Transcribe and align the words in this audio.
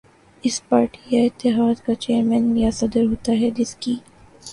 اس 0.43 0.55
party 0.69 1.15
یا 1.15 1.21
اتحاد 1.23 1.85
کا 1.85 1.93
چیئرمین 1.95 2.45
یا 2.57 2.69
صدر 2.73 3.03
ہوتا 3.03 3.31
ہے 3.41 3.49
جس 3.57 3.75
کی 3.75 3.95